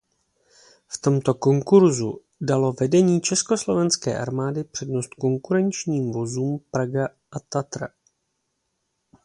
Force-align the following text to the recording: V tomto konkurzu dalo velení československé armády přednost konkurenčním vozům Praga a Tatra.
V 0.87 0.97
tomto 0.97 1.33
konkurzu 1.35 2.21
dalo 2.41 2.73
velení 2.73 3.21
československé 3.21 4.17
armády 4.19 4.63
přednost 4.63 5.13
konkurenčním 5.13 6.11
vozům 6.11 6.59
Praga 6.71 7.07
a 7.31 7.39
Tatra. 7.49 7.87